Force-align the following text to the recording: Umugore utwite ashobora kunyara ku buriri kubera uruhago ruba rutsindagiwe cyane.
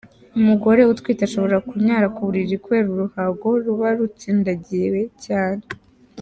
Umugore 0.37 0.81
utwite 0.91 1.21
ashobora 1.25 1.57
kunyara 1.67 2.07
ku 2.15 2.19
buriri 2.27 2.55
kubera 2.63 2.87
uruhago 2.93 3.47
ruba 3.63 3.87
rutsindagiwe 3.97 5.01
cyane. 5.25 5.63